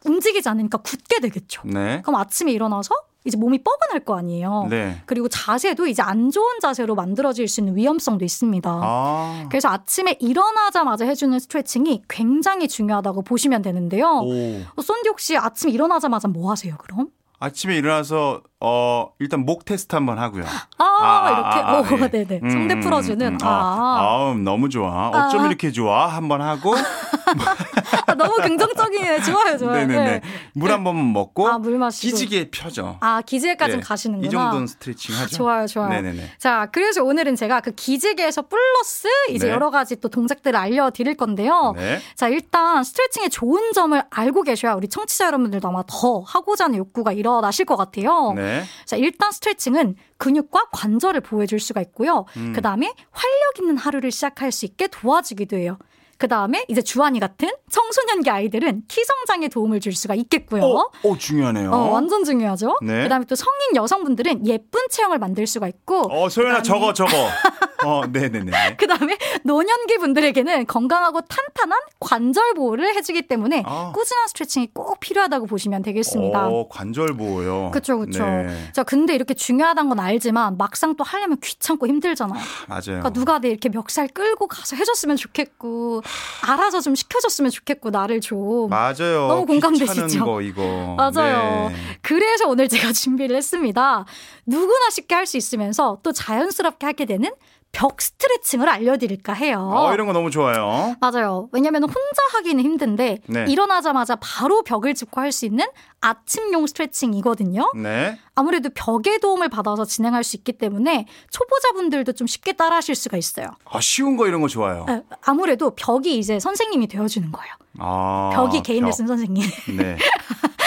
움직이지 0.05 0.49
않으니까 0.49 0.79
굳게 0.79 1.19
되겠죠. 1.21 1.61
네. 1.65 2.01
그럼 2.01 2.19
아침에 2.19 2.51
일어나서 2.51 2.95
이제 3.25 3.37
몸이 3.37 3.63
뻐근할 3.63 4.03
거 4.03 4.17
아니에요. 4.17 4.67
네. 4.69 5.01
그리고 5.05 5.29
자세도 5.29 5.87
이제 5.87 6.01
안 6.01 6.29
좋은 6.29 6.59
자세로 6.59 6.93
만들어질 6.95 7.47
수 7.47 7.61
있는 7.61 7.75
위험성도 7.75 8.25
있습니다. 8.25 8.69
아. 8.69 9.45
그래서 9.49 9.69
아침에 9.69 10.17
일어나자마자 10.19 11.05
해주는 11.05 11.37
스트레칭이 11.39 12.03
굉장히 12.09 12.67
중요하다고 12.67 13.21
보시면 13.21 13.61
되는데요. 13.61 14.23
오. 14.25 14.61
어, 14.75 14.81
쏜디 14.81 15.07
혹시 15.07 15.37
아침에 15.37 15.71
일어나자마자 15.71 16.27
뭐 16.27 16.51
하세요, 16.51 16.75
그럼? 16.77 17.07
아침에 17.39 17.77
일어나서 17.77 18.41
어 18.65 19.09
일단 19.19 19.41
목 19.41 19.65
테스트 19.65 19.93
한번 19.93 20.17
하고요. 20.19 20.45
아, 20.77 21.29
이렇게? 21.29 21.59
아, 21.59 21.79
오, 21.81 21.97
예. 22.01 22.09
네네. 22.09 22.39
음, 22.43 22.49
성대 22.49 22.73
음, 22.75 22.79
풀어주는. 22.79 23.27
음, 23.27 23.33
음. 23.33 23.37
아. 23.41 23.97
아우, 23.99 24.35
너무 24.35 24.69
좋아. 24.69 25.09
어쩜 25.09 25.41
아. 25.41 25.47
이렇게 25.47 25.71
좋아? 25.71 26.07
한번 26.07 26.41
하고. 26.41 26.73
아, 28.07 28.13
너무 28.15 28.35
긍정적이에요. 28.37 29.21
좋아요, 29.23 29.57
좋아요. 29.57 29.85
네네네. 29.85 30.05
네. 30.05 30.21
물한 30.53 30.83
번 30.83 31.11
먹고. 31.11 31.47
아, 31.47 31.57
물 31.57 31.77
마시고. 31.77 32.09
기지개 32.15 32.51
펴죠. 32.51 32.97
아, 33.01 33.21
기지개까지는 33.21 33.79
예. 33.79 33.83
가시는구나. 33.83 34.27
이 34.27 34.31
정도는 34.31 34.67
스트레칭 34.67 35.15
하죠. 35.15 35.35
좋아요, 35.35 35.67
좋아요. 35.67 35.89
네네네. 35.89 36.31
자, 36.37 36.67
그래서 36.71 37.03
오늘은 37.03 37.35
제가 37.35 37.59
그 37.61 37.71
기지개에서 37.71 38.43
플러스 38.43 39.07
이제 39.29 39.47
네. 39.47 39.53
여러 39.53 39.71
가지 39.71 39.99
또 39.99 40.09
동작들을 40.09 40.57
알려드릴 40.57 41.15
건데요. 41.15 41.73
네. 41.75 41.99
자, 42.15 42.27
일단 42.29 42.83
스트레칭의 42.83 43.29
좋은 43.29 43.73
점을 43.73 44.01
알고 44.09 44.43
계셔야 44.43 44.73
우리 44.73 44.87
청취자 44.87 45.25
여러분들도 45.27 45.67
아마 45.67 45.83
더 45.87 46.21
하고자 46.25 46.65
하는 46.65 46.77
욕구가 46.77 47.11
일어나실 47.13 47.65
것 47.65 47.75
같아요. 47.75 48.33
네. 48.35 48.52
자, 48.85 48.95
일단 48.95 49.31
스트레칭은 49.31 49.95
근육과 50.17 50.69
관절을 50.71 51.21
보호해줄 51.21 51.59
수가 51.59 51.81
있고요. 51.81 52.25
음. 52.37 52.53
그 52.53 52.61
다음에 52.61 52.93
활력 53.11 53.59
있는 53.59 53.77
하루를 53.77 54.11
시작할 54.11 54.51
수 54.51 54.65
있게 54.65 54.87
도와주기도 54.87 55.57
해요. 55.57 55.77
그 56.17 56.27
다음에 56.27 56.65
이제 56.67 56.81
주한이 56.81 57.19
같은 57.19 57.49
청소년기 57.69 58.29
아이들은 58.29 58.83
키 58.87 59.03
성장에 59.03 59.47
도움을 59.47 59.79
줄 59.79 59.93
수가 59.93 60.15
있겠고요. 60.15 60.63
어, 60.63 60.89
어, 61.03 61.17
중요하네요. 61.17 61.71
어, 61.71 61.91
완전 61.91 62.23
중요하죠. 62.23 62.77
네. 62.81 63.03
그 63.03 63.09
다음에 63.09 63.25
또 63.25 63.35
성인 63.35 63.75
여성분들은 63.75 64.47
예쁜 64.47 64.81
체형을 64.89 65.19
만들 65.19 65.47
수가 65.47 65.67
있고. 65.67 66.13
어, 66.13 66.29
소연아, 66.29 66.61
저거, 66.61 66.93
저거. 66.93 67.11
어, 67.85 68.05
네네네. 68.07 68.51
그 68.77 68.87
다음에 68.87 69.17
노년기 69.43 69.97
분들에게는 69.97 70.67
건강하고 70.67 71.21
탄탄한 71.21 71.77
관절 71.99 72.53
보호를 72.53 72.95
해주기 72.95 73.23
때문에 73.23 73.63
아. 73.65 73.91
꾸준한 73.93 74.27
스트레칭이 74.29 74.69
꼭 74.73 74.99
필요하다고 74.99 75.47
보시면 75.47 75.81
되겠습니다. 75.81 76.47
어, 76.47 76.67
관절 76.69 77.17
보호요. 77.17 77.71
그렇죠, 77.71 77.97
그렇죠. 77.99 78.25
네. 78.25 78.69
자, 78.71 78.83
근데 78.83 79.15
이렇게 79.15 79.33
중요하다는 79.33 79.89
건 79.89 79.99
알지만 79.99 80.57
막상 80.57 80.95
또 80.95 81.03
하려면 81.03 81.37
귀찮고 81.41 81.87
힘들잖아요. 81.87 82.41
맞아요. 82.67 82.81
그러니까 82.85 83.09
누가 83.09 83.39
내 83.39 83.49
이렇게 83.49 83.69
멱살 83.69 84.07
끌고 84.07 84.47
가서 84.47 84.75
해줬으면 84.75 85.17
좋겠고 85.17 86.02
알아서 86.47 86.81
좀 86.81 86.95
시켜줬으면 86.95 87.51
좋겠고 87.51 87.89
나를 87.89 88.21
좀. 88.21 88.69
맞아요. 88.69 89.27
너무 89.27 89.45
공감되시죠? 89.45 90.25
거 90.25 90.41
이거. 90.41 90.61
맞아요. 90.97 91.69
네. 91.69 91.75
그래서 92.01 92.47
오늘 92.47 92.67
제가 92.67 92.91
준비를 92.93 93.35
했습니다. 93.35 94.05
누구나 94.45 94.89
쉽게 94.89 95.15
할 95.15 95.23
수 95.25 95.37
있으면서 95.37 95.97
또 96.03 96.11
자연스럽게 96.11 96.85
하게 96.85 97.05
되는 97.05 97.31
벽 97.71 97.99
스트레칭을 98.01 98.69
알려드릴까 98.69 99.33
해요. 99.33 99.71
어, 99.73 99.93
이런 99.95 100.05
거 100.05 100.13
너무 100.13 100.29
좋아요. 100.29 100.95
맞아요. 101.01 101.47
왜냐면 101.51 101.83
혼자 101.83 102.21
하기는 102.33 102.63
힘든데 102.63 103.19
네. 103.25 103.45
일어나자마자 103.47 104.15
바로 104.17 104.61
벽을 104.61 104.93
짚고 104.93 105.19
할 105.21 105.31
수 105.31 105.45
있는 105.47 105.65
아침용 106.01 106.67
스트레칭이거든요. 106.67 107.71
네. 107.75 108.19
아무래도 108.35 108.69
벽의 108.73 109.19
도움을 109.19 109.49
받아서 109.49 109.85
진행할 109.85 110.23
수 110.23 110.35
있기 110.37 110.53
때문에 110.53 111.05
초보자분들도 111.29 112.13
좀 112.13 112.25
쉽게 112.27 112.53
따라 112.53 112.77
하실 112.77 112.95
수가 112.95 113.17
있어요. 113.17 113.47
아, 113.65 113.79
쉬운 113.79 114.17
거 114.17 114.27
이런 114.27 114.41
거 114.41 114.47
좋아요. 114.47 114.85
에, 114.89 115.01
아무래도 115.25 115.75
벽이 115.75 116.17
이제 116.17 116.39
선생님이 116.39 116.87
되어주는 116.87 117.31
거예요. 117.31 117.53
아, 117.79 118.31
벽이 118.33 118.61
개인 118.63 118.81
벽. 118.81 118.87
레슨 118.87 119.07
선생님. 119.07 119.43
네. 119.77 119.97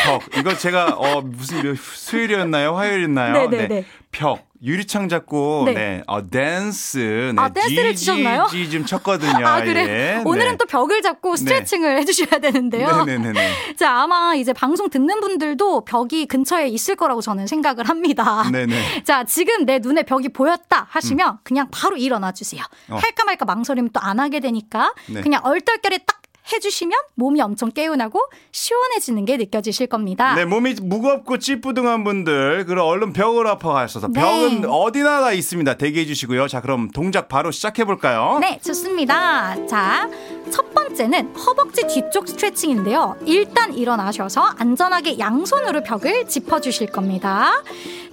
벽. 0.05 0.23
이거 0.39 0.57
제가 0.57 0.95
어 0.97 1.21
무슨 1.23 1.63
몇- 1.63 1.77
수요일이었나요? 1.79 2.77
화요일이었나요? 2.77 3.49
네네 3.49 3.69
네. 3.69 3.85
벽. 4.13 4.47
유리창 4.63 5.09
잡고 5.11 5.65
네. 5.67 5.75
네. 5.75 6.03
어 6.07 6.29
댄스. 6.31 7.33
네. 7.37 7.41
아, 7.43 7.51
댄스를 7.51 7.91
G, 7.95 7.97
치셨나요? 7.99 8.47
G 8.51 8.71
좀 8.71 8.87
쳤거든요. 8.87 9.31
아, 9.47 9.61
그래. 9.63 10.17
예. 10.19 10.23
오늘은 10.25 10.53
네. 10.53 10.57
또 10.57 10.65
벽을 10.65 11.03
잡고 11.03 11.37
스트레칭을 11.37 11.99
해주셔야 11.99 12.41
되는데요. 12.41 13.05
네네네네. 13.05 13.75
자, 13.77 14.01
아마 14.01 14.35
이제 14.35 14.53
방송 14.55 14.89
듣는 14.89 15.21
분들도 15.21 15.85
벽이 15.85 16.25
근처에 16.27 16.69
있을 16.69 16.97
거라고 16.97 17.21
저는 17.21 17.47
생각 17.47 17.56
을 17.65 17.89
합니다. 17.89 18.45
네네. 18.51 19.03
자, 19.05 19.25
지금 19.25 19.65
내 19.67 19.79
눈에 19.79 20.03
벽이 20.03 20.31
보였다 20.31 20.87
하시면 20.91 21.39
그냥 21.43 21.69
바로 21.71 21.97
일어나 21.97 22.33
주세요. 22.33 22.63
어. 22.89 22.97
할까 22.97 23.25
말까 23.25 23.45
망설이면 23.45 23.91
또 23.93 24.01
안 24.07 24.21
하게 24.21 24.39
되니까 24.41 24.95
네. 25.09 25.21
그냥 25.21 25.41
얼떨결에 25.45 25.99
딱 26.07 26.21
해주시면 26.53 26.99
몸이 27.15 27.41
엄청 27.41 27.71
개운하고 27.71 28.21
시원해지는 28.53 29.25
게 29.25 29.37
느껴지실 29.37 29.89
겁니다. 29.89 30.35
네, 30.35 30.45
몸이 30.45 30.75
무겁고 30.83 31.39
찌뿌둥한 31.39 32.05
분들, 32.05 32.67
그럼 32.67 32.87
얼른 32.87 33.13
벽을 33.13 33.47
아파가셔서 33.47 34.09
네. 34.09 34.21
벽은 34.21 34.65
어디나 34.65 35.21
다 35.21 35.33
있습니다. 35.33 35.77
대기해 35.77 36.07
주시고요. 36.07 36.49
자, 36.49 36.61
그럼 36.61 36.91
동작 36.91 37.29
바로 37.29 37.51
시작해 37.51 37.85
볼까요? 37.85 38.39
네, 38.41 38.61
좋습니다. 38.65 39.67
자, 39.67 40.09
첫 40.51 40.73
번째는 40.73 41.35
허벅지 41.37 41.87
뒤쪽 41.87 42.29
스트레칭인데요. 42.29 43.17
일단 43.27 43.75
일어나셔서 43.75 44.41
안전하게 44.59 45.19
양손으로 45.19 45.83
벽을 45.83 46.27
짚어주실 46.29 46.93
겁니다. 46.93 47.63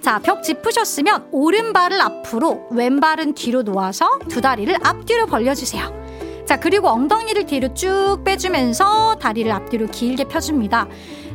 자, 0.02 0.18
벽 0.18 0.42
짚으셨으면 0.42 1.28
오른발을 1.30 2.00
앞으로, 2.00 2.68
왼발은 2.72 3.34
뒤로 3.34 3.62
놓아서 3.62 4.18
두 4.28 4.40
다리를 4.40 4.74
앞뒤로 4.82 5.26
벌려주세요. 5.26 6.03
자, 6.44 6.60
그리고 6.60 6.88
엉덩이를 6.88 7.46
뒤로 7.46 7.72
쭉 7.74 8.18
빼주면서 8.24 9.16
다리를 9.16 9.50
앞뒤로 9.50 9.86
길게 9.86 10.24
펴줍니다. 10.24 10.86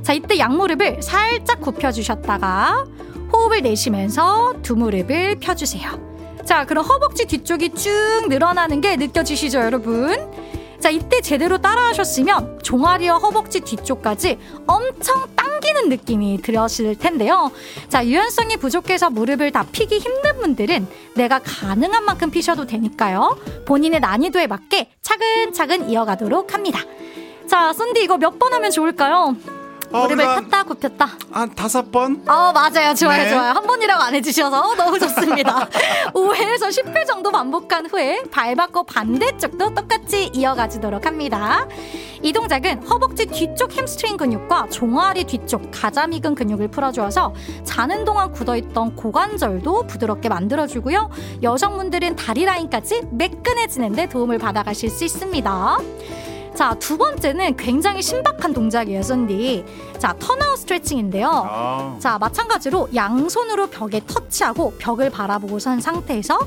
자, 0.04 0.14
이때 0.14 0.38
양무릎을 0.38 1.02
살짝 1.02 1.62
굽혀주셨다가 1.62 2.86
호흡을 3.34 3.62
내쉬면서 3.62 4.54
두 4.62 4.76
무릎을 4.76 5.38
펴주세요. 5.40 6.10
자, 6.46 6.66
그럼 6.66 6.86
허벅지 6.86 7.26
뒤쪽이 7.26 7.74
쭉 7.76 7.92
늘어나는 8.30 8.82
게 8.82 8.96
느껴지시죠, 8.96 9.60
여러분? 9.60 10.32
자, 10.80 10.90
이때 10.90 11.20
제대로 11.22 11.58
따라하셨으면 11.58 12.60
종아리와 12.64 13.18
허벅지 13.18 13.60
뒤쪽까지 13.60 14.38
엄청 14.66 15.24
당기는 15.36 15.90
느낌이 15.90 16.42
들으실 16.42 16.98
텐데요. 16.98 17.52
자, 17.90 18.06
유연성이 18.06 18.58
부족해서 18.58 19.10
무릎을 19.10 19.52
다 19.52 19.66
피기 19.72 19.98
힘든 20.00 20.38
분들은 20.40 20.88
내가 21.16 21.40
가능한 21.40 22.06
만큼 22.06 22.32
피셔도 22.32 22.66
되니까요. 22.66 23.38
본인의 23.66 24.00
난이도에 24.00 24.48
맞게 24.48 24.92
차근차근 25.02 25.90
이어가도록 25.90 26.54
합니다. 26.54 26.80
자, 27.48 27.74
쏜디 27.74 28.04
이거 28.04 28.18
몇 28.18 28.40
번 28.40 28.54
하면 28.54 28.72
좋을까요? 28.72 29.36
어, 29.92 30.02
무릎을 30.04 30.26
폈다 30.26 30.64
굽혔다. 30.64 31.10
한 31.32 31.54
다섯 31.56 31.92
번? 31.92 32.22
어, 32.28 32.52
맞아요. 32.52 32.94
좋아요, 32.94 33.24
네. 33.24 33.30
좋아요. 33.30 33.54
한 33.54 33.66
번이라고 33.66 34.02
안 34.04 34.14
해주셔서 34.16 34.76
너무 34.76 35.00
좋습니다. 35.00 35.68
5회에서 36.14 36.70
10회 36.70 37.08
정도 37.08 37.32
반복한 37.32 37.88
후에 37.88 38.22
발 38.32 38.56
바꿔 38.56 38.84
반대쪽도 38.84 39.74
똑같이 39.74 40.30
이어가지도록 40.34 41.06
합니다. 41.06 41.68
이 42.22 42.34
동작은 42.34 42.84
허벅지 42.84 43.26
뒤쪽 43.26 43.72
햄스트링 43.76 44.18
근육과 44.18 44.68
종아리 44.70 45.24
뒤쪽 45.24 45.70
가자미근 45.72 46.36
근육을 46.36 46.68
풀어주어서 46.68 47.34
자는 47.64 48.04
동안 48.06 48.32
굳어있던 48.32 48.96
고관절도 48.96 49.88
부드럽게 49.88 50.30
만들어주고요. 50.30 51.10
여성분들은 51.42 52.16
다리 52.16 52.46
라인까지 52.46 53.04
매끈해지는데 53.12 54.10
도움을 54.10 54.38
받아가실 54.38 54.90
수 54.90 55.06
있습니다. 55.06 55.78
자, 56.60 56.76
두 56.78 56.98
번째는 56.98 57.56
굉장히 57.56 58.02
신박한 58.02 58.54
동작이에요, 58.54 59.02
쏜디. 59.02 59.64
자, 59.98 60.14
turnout 60.20 60.58
스트레칭인데요. 60.60 61.30
아. 61.50 61.96
자, 62.02 62.18
마찬가지로 62.20 62.90
양손으로 62.94 63.68
벽에 63.68 64.02
터치하고 64.06 64.74
벽을 64.78 65.10
바라보고 65.10 65.58
선 65.60 65.80
상태에서 65.80 66.38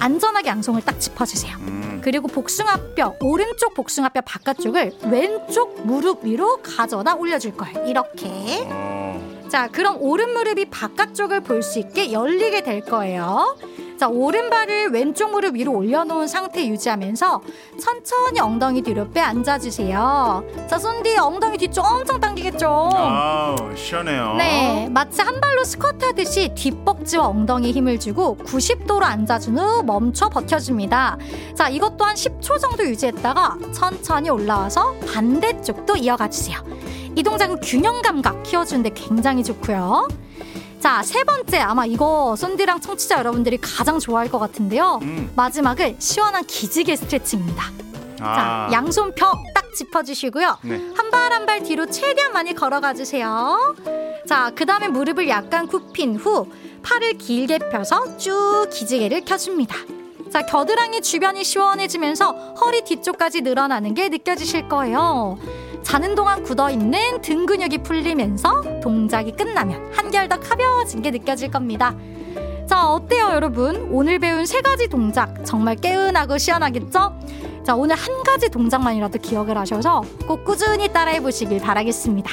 안전하게 0.00 0.48
양손을 0.48 0.82
딱 0.82 0.98
짚어주세요. 0.98 1.56
음. 1.58 2.00
그리고 2.02 2.26
복숭아뼈, 2.26 3.14
오른쪽 3.20 3.74
복숭아뼈 3.74 4.22
바깥쪽을 4.22 4.92
왼쪽 5.04 5.86
무릎 5.86 6.24
위로 6.24 6.56
가져다 6.64 7.14
올려줄 7.14 7.56
거예요. 7.56 7.86
이렇게. 7.86 8.66
어. 8.72 9.46
자, 9.48 9.68
그럼 9.68 9.98
오른 10.00 10.32
무릎이 10.32 10.64
바깥쪽을 10.64 11.42
볼 11.42 11.62
수 11.62 11.78
있게 11.78 12.10
열리게 12.10 12.64
될 12.64 12.80
거예요. 12.80 13.56
자, 14.00 14.08
오른발을 14.08 14.92
왼쪽 14.92 15.30
무릎 15.30 15.56
위로 15.56 15.74
올려놓은 15.74 16.26
상태 16.26 16.66
유지하면서 16.66 17.42
천천히 17.78 18.40
엉덩이 18.40 18.80
뒤로 18.80 19.10
빼 19.10 19.20
앉아주세요. 19.20 20.42
자, 20.66 20.78
손뒤 20.78 21.18
엉덩이 21.18 21.58
뒤쪽 21.58 21.84
엄청 21.84 22.18
당기겠죠? 22.18 22.66
아우, 22.94 23.56
시원해요. 23.76 24.36
네, 24.38 24.88
마치 24.90 25.20
한 25.20 25.38
발로 25.38 25.64
스쿼트 25.64 26.02
하듯이 26.02 26.50
뒷벅지와 26.54 27.26
엉덩이에 27.26 27.72
힘을 27.72 28.00
주고 28.00 28.38
90도로 28.38 29.02
앉아준 29.02 29.58
후 29.58 29.82
멈춰 29.82 30.30
버텨줍니다. 30.30 31.18
자, 31.54 31.68
이것 31.68 31.98
또한 31.98 32.14
10초 32.14 32.58
정도 32.58 32.82
유지했다가 32.82 33.58
천천히 33.74 34.30
올라와서 34.30 34.94
반대쪽도 35.12 35.96
이어가 35.96 36.30
주세요. 36.30 36.58
이 37.16 37.22
동작은 37.22 37.60
균형 37.60 38.00
감각 38.00 38.44
키워주는데 38.44 38.92
굉장히 38.94 39.44
좋고요. 39.44 40.08
자, 40.80 41.02
세 41.02 41.22
번째 41.24 41.58
아마 41.58 41.84
이거 41.84 42.34
쏜디랑 42.36 42.80
청취자 42.80 43.18
여러분들이 43.18 43.58
가장 43.58 43.98
좋아할 43.98 44.30
것 44.30 44.38
같은데요. 44.38 44.98
음. 45.02 45.30
마지막은 45.36 45.96
시원한 45.98 46.44
기지개 46.46 46.96
스트레칭입니다. 46.96 47.64
아. 48.20 48.34
자, 48.34 48.68
양손 48.72 49.14
펴딱 49.14 49.74
짚어주시고요. 49.74 50.58
네. 50.62 50.80
한발 50.96 51.32
한 51.32 51.40
발 51.46 51.62
뒤로 51.62 51.86
최대한 51.86 52.32
많이 52.32 52.54
걸어가 52.54 52.94
주세요. 52.94 53.74
자, 54.28 54.52
그 54.54 54.64
다음에 54.66 54.88
무릎을 54.88 55.28
약간 55.28 55.66
굽힌 55.66 56.16
후 56.16 56.46
팔을 56.82 57.14
길게 57.14 57.58
펴서 57.70 58.16
쭉 58.18 58.68
기지개를 58.70 59.24
켜줍니다. 59.24 59.74
자, 60.32 60.42
겨드랑이 60.46 61.00
주변이 61.00 61.42
시원해지면서 61.42 62.54
허리 62.60 62.82
뒤쪽까지 62.84 63.40
늘어나는 63.40 63.94
게 63.94 64.08
느껴지실 64.08 64.68
거예요. 64.68 65.38
자는 65.82 66.14
동안 66.14 66.42
굳어있는 66.42 67.20
등 67.20 67.46
근육이 67.46 67.78
풀리면서 67.78 68.80
동작이 68.80 69.32
끝나면 69.32 69.90
한결 69.92 70.28
더 70.28 70.38
가벼워진 70.38 71.02
게 71.02 71.10
느껴질 71.10 71.50
겁니다. 71.50 71.94
자, 72.66 72.86
어때요, 72.86 73.30
여러분? 73.30 73.88
오늘 73.90 74.18
배운 74.18 74.46
세 74.46 74.60
가지 74.60 74.86
동작 74.86 75.44
정말 75.44 75.74
개운하고 75.76 76.38
시원하겠죠? 76.38 77.18
자, 77.64 77.74
오늘 77.74 77.96
한 77.96 78.22
가지 78.22 78.48
동작만이라도 78.48 79.18
기억을 79.18 79.58
하셔서 79.58 80.02
꼭 80.26 80.44
꾸준히 80.44 80.88
따라해 80.88 81.20
보시길 81.20 81.60
바라겠습니다. 81.60 82.30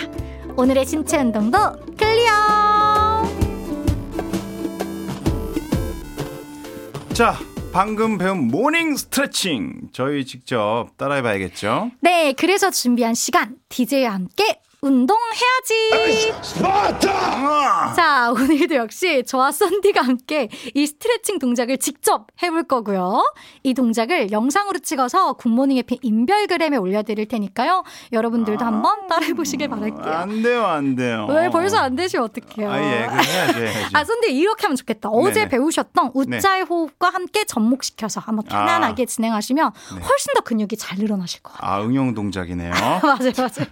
오늘의 0.55 0.85
신체 0.85 1.17
운동도 1.17 1.57
clear! 1.97 3.23
자, 7.13 7.35
방금 7.71 8.17
배운 8.17 8.47
morning 8.47 8.95
스트레칭. 8.95 9.89
저희 9.93 10.25
직접 10.25 10.89
따라해 10.97 11.21
봐야겠죠? 11.21 11.91
네, 12.01 12.33
그래서 12.33 12.71
준비한 12.71 13.13
시간, 13.13 13.55
DJ와 13.69 14.13
함께 14.13 14.59
운동해야지! 14.79 16.33
자, 17.95 18.31
오늘도 18.31 18.75
역시 18.75 19.23
저와 19.25 19.51
썬디가 19.51 20.01
함께 20.01 20.49
이 20.75 20.85
스트레칭 20.85 21.39
동작을 21.39 21.77
직접 21.79 22.27
해볼 22.43 22.65
거고요. 22.67 23.23
이 23.63 23.73
동작을 23.73 24.31
영상으로 24.31 24.77
찍어서 24.77 25.33
굿모닝 25.33 25.77
에피 25.77 25.97
인별그램에 26.03 26.77
올려드릴 26.77 27.27
테니까요. 27.27 27.83
여러분들도 28.13 28.63
한번 28.63 29.07
따라해보시길 29.07 29.67
바랄게요. 29.67 30.13
안 30.13 30.43
돼요, 30.43 30.65
안 30.67 30.95
돼요. 30.95 31.25
왜 31.27 31.49
벌써 31.49 31.77
안 31.77 31.95
되시면 31.95 32.25
어떡해요. 32.25 32.71
아, 32.71 32.79
예, 32.79 33.07
해야죠. 33.07 33.59
아, 33.93 34.03
근데 34.03 34.29
이렇게 34.29 34.61
하면 34.67 34.75
좋겠다. 34.75 35.09
어제 35.09 35.39
네네. 35.39 35.49
배우셨던 35.49 36.11
우짜의 36.13 36.63
호흡과 36.65 37.09
함께 37.09 37.45
접목시켜서 37.45 38.19
한번 38.19 38.45
편안하게 38.45 39.05
진행하시면 39.05 39.71
훨씬 39.91 40.33
더 40.35 40.41
근육이 40.41 40.77
잘 40.77 40.99
늘어나실 40.99 41.41
것 41.41 41.53
같아요. 41.53 41.71
아, 41.71 41.81
응용 41.83 42.13
동작이네요. 42.13 42.69
맞아요, 43.01 43.31
맞아요. 43.35 43.67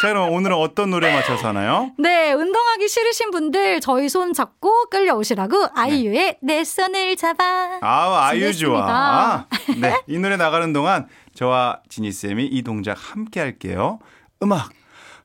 자, 0.00 0.08
그럼 0.08 0.32
오늘은 0.32 0.56
어떤 0.56 0.90
노래 0.90 1.12
맞춰서 1.12 1.48
하나요? 1.48 1.92
네, 1.98 2.32
운동하기 2.32 2.88
싫으신 2.88 3.30
분들 3.30 3.80
저희 3.80 4.08
손 4.08 4.32
잡고 4.32 4.86
끌려오시라고 4.90 5.68
아이유의 5.74 6.38
내 6.42 6.64
손을 6.64 7.16
잡아. 7.16 7.78
아우, 7.80 8.14
아유 8.14 8.52
좋아. 8.54 8.86
아. 8.88 9.46
네, 9.80 10.00
이 10.06 10.18
노래 10.18 10.36
나가는 10.36 10.72
동안 10.72 11.08
저와 11.34 11.80
지니 11.88 12.12
쌤이 12.12 12.46
이 12.46 12.62
동작 12.62 12.96
함께 12.98 13.40
할게요. 13.40 13.98
음악 14.42 14.70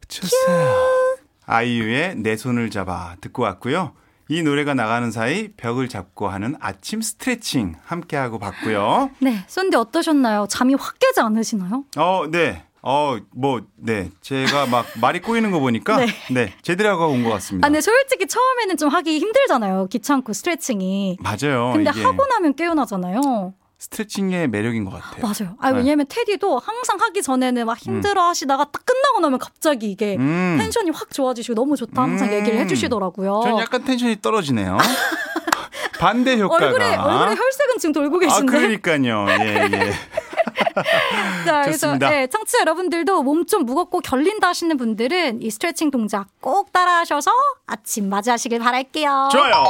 주세요. 0.08 1.08
아이유의 1.46 2.16
내 2.18 2.36
손을 2.36 2.70
잡아 2.70 3.16
듣고 3.22 3.44
왔고요. 3.44 3.94
이 4.30 4.44
노래가 4.44 4.74
나가는 4.74 5.10
사이 5.10 5.48
벽을 5.56 5.88
잡고 5.88 6.28
하는 6.28 6.56
아침 6.60 7.02
스트레칭 7.02 7.76
함께 7.86 8.18
하고 8.18 8.40
봤고요. 8.40 9.10
네, 9.20 9.46
쏜디 9.48 9.78
어떠셨나요? 9.78 10.48
잠이 10.50 10.76
확 10.76 11.00
깨지 11.00 11.22
않으시나요? 11.22 11.86
어, 11.96 12.26
네. 12.30 12.66
어, 12.82 13.18
뭐, 13.36 13.62
네. 13.76 14.10
제가 14.22 14.66
막 14.68 14.86
말이 15.02 15.20
꼬이는 15.22 15.52
거 15.52 15.60
보니까, 15.60 15.98
네. 16.06 16.08
네. 16.32 16.54
제대로 16.62 16.90
하고 16.90 17.08
온 17.08 17.24
것 17.24 17.30
같습니다. 17.32 17.66
아, 17.66 17.70
근데 17.70 17.82
솔직히 17.82 18.28
처음에는 18.28 18.78
좀 18.78 18.90
하기 18.90 19.20
힘들잖아요. 19.20 19.88
귀찮고 19.88 20.32
스트레칭이. 20.34 21.18
맞아요. 21.22 21.72
근데. 21.74 21.90
하고 21.90 22.26
나면 22.26 22.56
깨어나잖아요. 22.56 23.54
스트레칭의 23.80 24.48
매력인 24.48 24.86
것 24.86 24.92
같아요. 24.92 25.22
맞아요. 25.22 25.56
아, 25.60 25.72
네. 25.72 25.78
왜냐면 25.78 26.06
테디도 26.10 26.58
항상 26.60 26.98
하기 27.00 27.22
전에는 27.22 27.66
막 27.66 27.78
힘들어 27.78 28.24
하시다가 28.24 28.66
딱 28.72 28.84
끝나고 28.86 29.20
나면 29.20 29.38
갑자기 29.38 29.92
이게 29.92 30.16
음. 30.18 30.56
텐션이 30.60 30.90
확 30.92 31.12
좋아지시고 31.12 31.54
너무 31.54 31.76
좋다 31.76 32.02
항상 32.02 32.30
음. 32.30 32.34
얘기를 32.34 32.58
해주시더라고요. 32.60 33.42
전 33.44 33.60
약간 33.60 33.84
텐션이 33.84 34.20
떨어지네요. 34.22 34.78
반대 36.00 36.38
효과가. 36.40 36.66
얼굴에 36.66 36.96
얼굴에 36.96 37.36
혈색은 37.36 37.78
지금 37.80 37.94
돌고 37.94 38.18
아, 38.18 38.20
계신데. 38.20 38.52
그러니까요. 38.52 39.26
예, 39.30 39.70
예. 39.72 39.94
자, 41.46 41.62
그래서. 41.63 41.98
예, 42.02 42.28
청취자 42.28 42.60
여러분들도 42.62 43.24
몸 43.24 43.46
좀 43.48 43.65
무겁고 43.65 44.02
결린다 44.02 44.50
하시는 44.50 44.76
분들은 44.76 45.41
이 45.41 45.50
스트레칭 45.50 45.89
동작 45.89 46.28
꼭 46.41 46.74
따라하셔서 46.74 47.32
아침 47.65 48.10
맞이하시길 48.10 48.60
바랄게요. 48.60 49.30
좋아요. 49.32 49.63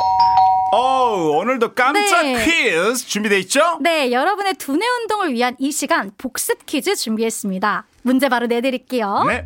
어 0.73 1.13
오늘도 1.37 1.75
깜짝 1.75 2.23
네. 2.23 2.43
퀴즈 2.43 2.95
준비돼 3.05 3.39
있죠? 3.41 3.77
네, 3.81 4.11
여러분의 4.11 4.55
두뇌 4.55 4.85
운동을 4.85 5.33
위한 5.33 5.55
이 5.59 5.71
시간 5.71 6.11
복습 6.17 6.65
퀴즈 6.65 6.95
준비했습니다. 6.95 7.85
문제 8.01 8.29
바로 8.29 8.47
내드릴게요. 8.47 9.25
네. 9.27 9.45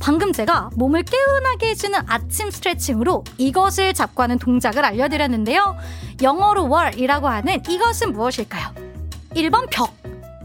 방금 0.00 0.32
제가 0.32 0.70
몸을 0.74 1.04
개운하게 1.04 1.68
해주는 1.70 1.98
아침 2.08 2.50
스트레칭으로 2.50 3.24
이것을 3.38 3.94
잡고 3.94 4.22
하는 4.22 4.38
동작을 4.38 4.84
알려드렸는데요. 4.84 5.76
영어로 6.20 6.68
월이라고 6.68 7.28
하는 7.28 7.62
이것은 7.68 8.12
무엇일까요? 8.12 8.68
1번 9.34 9.66
벽, 9.70 9.94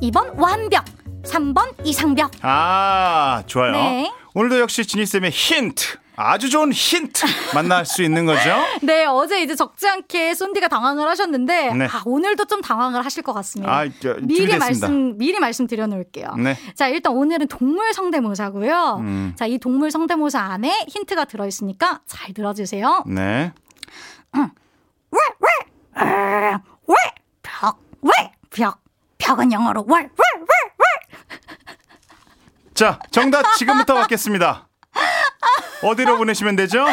2번 0.01 0.37
완벽, 0.39 0.85
3번 1.23 1.73
이상벽. 1.83 2.31
아, 2.41 3.43
좋아요. 3.47 3.71
네. 3.71 4.11
오늘도 4.33 4.59
역시 4.59 4.85
지니쌤의 4.85 5.31
힌트. 5.31 5.97
아주 6.19 6.49
좋은 6.49 6.71
힌트 6.71 7.27
만날 7.53 7.85
수 7.85 8.01
있는 8.01 8.25
거죠? 8.25 8.55
네, 8.81 9.05
어제 9.05 9.43
이제 9.43 9.53
적지 9.53 9.87
않게 9.87 10.33
쏜디가 10.33 10.67
당황을 10.67 11.07
하셨는데 11.09 11.73
네. 11.75 11.85
아, 11.85 12.01
오늘도 12.05 12.45
좀 12.45 12.59
당황을 12.61 13.05
하실 13.05 13.21
것 13.21 13.33
같습니다. 13.33 13.71
아, 13.71 13.85
저, 13.99 14.15
미리 14.15 14.47
준비됐습니다. 14.47 14.59
말씀 14.59 15.17
미리 15.19 15.39
말씀드려 15.39 15.85
놓을게요. 15.85 16.33
네. 16.37 16.57
자, 16.73 16.87
일단 16.87 17.13
오늘은 17.13 17.47
동물 17.49 17.93
성대모사고요. 17.93 18.97
음. 19.01 19.33
자, 19.35 19.45
이 19.45 19.59
동물 19.59 19.91
성대모사 19.91 20.39
안에 20.39 20.87
힌트가 20.87 21.25
들어 21.25 21.45
있으니까 21.45 22.01
잘 22.07 22.33
들어 22.33 22.51
주세요. 22.55 23.03
네. 23.05 23.53
왜? 24.33 25.19
벽. 25.93 26.61
벽은 29.27 29.51
영어로 29.51 29.83
월, 29.89 30.03
월, 30.03 30.09
월, 30.39 30.47
월. 30.47 30.87
자, 32.73 32.97
정답 33.11 33.43
지금부터 33.57 33.95
받겠습니다. 33.95 34.69
어디로 35.83 36.17
보내시면 36.17 36.55
되죠? 36.55 36.85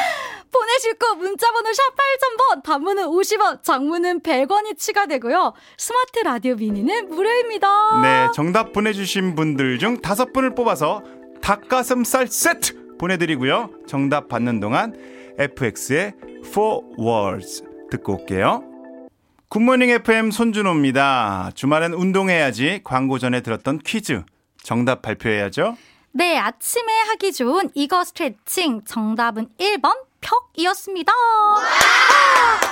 보내실 0.52 0.94
거 0.94 1.14
문자번호 1.14 1.72
샵 1.72 1.82
8000번, 1.94 2.62
단문은 2.64 3.06
50원, 3.06 3.62
장문은 3.62 4.20
100원이 4.20 4.76
추가되고요. 4.78 5.54
스마트 5.78 6.18
라디오 6.24 6.56
미니는 6.56 7.08
무료입니다. 7.08 8.00
네, 8.02 8.28
정답 8.34 8.72
보내주신 8.72 9.36
분들 9.36 9.78
중 9.78 10.00
다섯 10.00 10.32
분을 10.32 10.56
뽑아서 10.56 11.02
닭가슴살 11.40 12.26
세트 12.26 12.96
보내드리고요. 12.98 13.70
정답 13.86 14.28
받는 14.28 14.58
동안 14.58 14.92
FX의 15.38 16.14
Four 16.46 16.82
Words 16.98 17.64
듣고 17.90 18.14
올게요. 18.20 18.73
굿모닝 19.54 19.88
FM 19.88 20.32
손준호입니다. 20.32 21.52
주말엔 21.54 21.92
운동해야지 21.92 22.80
광고 22.82 23.20
전에 23.20 23.40
들었던 23.40 23.78
퀴즈. 23.78 24.24
정답 24.60 25.00
발표해야죠. 25.00 25.76
네, 26.10 26.36
아침에 26.36 26.92
하기 27.10 27.32
좋은 27.32 27.70
이거 27.74 28.02
스트레칭. 28.02 28.82
정답은 28.84 29.46
1번 29.60 29.94
벽이었습니다. 30.20 31.12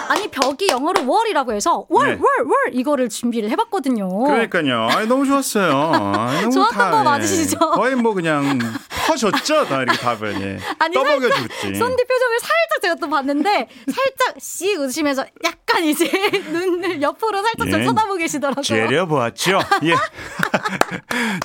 아니, 0.09 0.29
벽이 0.29 0.71
영어로 0.71 1.07
월이라고 1.07 1.53
해서 1.53 1.87
월, 1.89 2.09
네. 2.09 2.21
월, 2.21 2.47
월 2.49 2.75
이거를 2.75 3.09
준비를 3.09 3.49
해봤거든요. 3.51 4.25
그러니까요. 4.25 4.89
아니, 4.91 5.07
너무 5.07 5.25
좋았어요. 5.25 5.93
아니, 5.95 6.41
너무 6.41 6.51
좋았던 6.67 6.91
거 6.91 6.99
예. 6.99 7.05
맞으시죠? 7.05 7.59
거의 7.59 7.95
뭐 7.95 8.13
그냥 8.13 8.59
퍼졌죠? 9.07 9.67
다 9.67 9.83
이렇게 9.83 9.99
답을. 9.99 10.41
예. 10.41 10.59
아니, 10.79 10.95
떠먹여 10.95 11.21
살짝 11.21 11.39
줬지. 11.41 11.75
쏜디 11.75 12.05
표정을 12.05 12.39
살짝 12.41 12.83
제가 12.83 12.95
또 12.97 13.09
봤는데 13.09 13.69
살짝 13.87 14.37
씩 14.39 14.79
웃으시면서 14.81 15.25
약간 15.45 15.85
이제 15.85 16.11
눈을 16.51 17.03
옆으로 17.03 17.43
살짝 17.43 17.71
좀 17.71 17.81
예. 17.81 17.85
쳐다보고 17.85 18.17
계시더라고요. 18.17 18.63
째려보았죠? 18.63 19.61
예. 19.85 19.95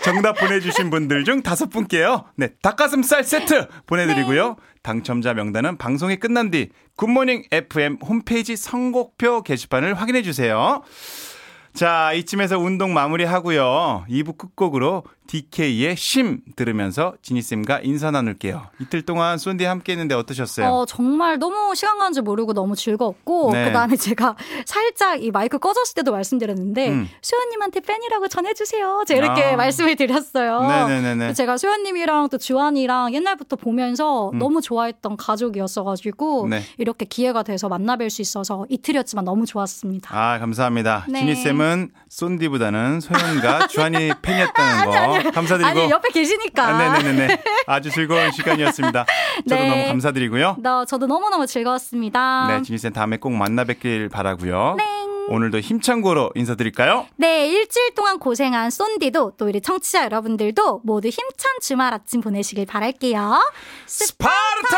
정답 0.01 0.33
보내주신 0.33 0.89
분들 0.89 1.23
중 1.23 1.41
다섯 1.41 1.67
분께요. 1.69 2.25
네, 2.35 2.49
닭가슴살 2.61 3.23
세트 3.23 3.67
보내드리고요. 3.85 4.57
당첨자 4.83 5.33
명단은 5.33 5.77
방송이 5.77 6.15
끝난 6.17 6.49
뒤 6.49 6.69
굿모닝 6.95 7.43
FM 7.51 7.97
홈페이지 8.01 8.55
선곡표 8.55 9.43
게시판을 9.43 9.95
확인해 9.95 10.21
주세요. 10.21 10.81
자, 11.77 12.11
이쯤에서 12.13 12.57
운동 12.57 12.95
마무리하고요. 12.95 14.05
2부 14.09 14.35
끝곡으로 14.35 15.03
DK의 15.27 15.95
심 15.95 16.39
들으면서 16.55 17.13
지니쌤과 17.21 17.81
인사 17.83 18.09
나눌게요. 18.09 18.63
이틀 18.79 19.03
동안 19.03 19.37
쏜디 19.37 19.65
함께 19.65 19.91
했는데 19.91 20.15
어떠셨어요? 20.15 20.67
어, 20.67 20.85
정말 20.85 21.37
너무 21.37 21.75
시간 21.75 21.99
가는 21.99 22.13
줄 22.13 22.23
모르고 22.23 22.53
너무 22.53 22.75
즐거웠고, 22.75 23.51
네. 23.51 23.65
그 23.65 23.73
다음에 23.73 23.95
제가 23.95 24.35
살짝 24.65 25.21
이 25.21 25.29
마이크 25.29 25.59
꺼졌을 25.59 25.93
때도 25.95 26.13
말씀드렸는데, 26.13 26.89
음. 26.89 27.09
수현님한테 27.21 27.81
팬이라고 27.81 28.27
전해주세요. 28.29 29.03
제가 29.05 29.25
이렇게 29.25 29.43
아. 29.43 29.55
말씀을 29.57 29.97
드렸어요. 29.97 30.61
네네네네. 30.65 31.33
제가 31.33 31.57
수현님이랑 31.57 32.29
또 32.29 32.37
주한이랑 32.37 33.13
옛날부터 33.13 33.57
보면서 33.57 34.31
너무 34.33 34.61
좋아했던 34.61 35.17
가족이었어가지고, 35.17 36.47
네. 36.47 36.61
이렇게 36.77 37.05
기회가 37.05 37.43
돼서 37.43 37.67
만나뵐 37.67 38.09
수 38.09 38.21
있어서 38.21 38.65
이틀이었지만 38.69 39.25
너무 39.25 39.45
좋았습니다. 39.45 40.17
아, 40.17 40.39
감사합니다. 40.39 41.05
네. 41.09 41.19
지니쌤은 41.19 41.66
쏜디보다는 42.09 42.99
소연과 43.01 43.67
주한이 43.67 44.11
팬이었다는 44.21 44.85
거 45.23 45.31
감사드리고. 45.31 45.69
아니, 45.69 45.89
옆에 45.89 46.09
계시니까. 46.09 46.67
아, 46.67 46.77
네네네네. 46.99 47.41
아주 47.67 47.89
즐거운 47.91 48.31
시간이었습니다. 48.31 49.05
저도 49.47 49.61
네. 49.61 49.69
너무 49.69 49.85
감사드리고요. 49.87 50.57
너, 50.59 50.85
저도 50.85 51.07
너무 51.07 51.29
너무 51.29 51.45
즐거웠습니다. 51.45 52.47
네, 52.49 52.61
지니쌤 52.63 52.93
다음에 52.93 53.17
꼭 53.17 53.31
만나 53.33 53.63
뵙길 53.63 54.09
바라고요. 54.09 54.75
네. 54.77 54.83
오늘도 55.29 55.59
힘찬 55.59 56.01
거로 56.01 56.31
인사드릴까요? 56.35 57.05
네, 57.17 57.49
일주일 57.49 57.93
동안 57.95 58.17
고생한 58.17 58.69
쏜디도 58.69 59.33
또 59.37 59.45
우리 59.45 59.59
청취자 59.59 60.05
여러분들도 60.05 60.81
모두 60.85 61.09
힘찬 61.09 61.51
주말 61.61 61.93
아침 61.93 62.21
보내시길 62.21 62.65
바랄게요. 62.65 63.41
스파르타! 63.87 64.77